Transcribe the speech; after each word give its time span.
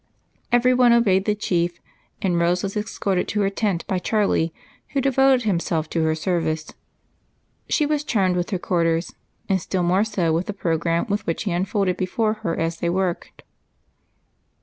Every 0.51 0.73
one 0.73 0.93
obeyed 0.93 1.25
the 1.25 1.35
Chief, 1.35 1.79
and 2.23 2.39
Rose 2.39 2.63
was 2.63 2.75
escorted 2.75 3.27
to 3.27 3.41
her 3.41 3.51
tent 3.51 3.85
by 3.85 3.99
Charlie, 3.99 4.51
who 4.93 4.99
devoted 4.99 5.43
himself 5.43 5.87
to 5.91 6.01
her 6.05 6.15
service. 6.15 6.73
She 7.69 7.85
was 7.85 8.03
charmed 8.03 8.35
with 8.35 8.49
her 8.49 8.57
quarters, 8.57 9.13
and 9.47 9.61
still 9.61 9.83
more 9.83 10.03
so 10.03 10.33
with 10.33 10.47
the 10.47 10.53
programme 10.53 11.05
which 11.05 11.43
he 11.43 11.51
unfolded 11.51 11.97
before 11.97 12.33
her 12.41 12.57
as 12.59 12.77
they 12.79 12.89
worked. 12.89 13.43